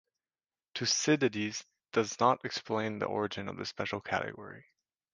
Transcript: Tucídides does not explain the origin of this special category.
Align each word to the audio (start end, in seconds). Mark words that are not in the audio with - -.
Tucídides 0.73 1.63
does 1.93 2.19
not 2.19 2.43
explain 2.43 2.97
the 2.97 3.05
origin 3.05 3.47
of 3.47 3.57
this 3.57 3.69
special 3.69 4.01
category. 4.01 4.65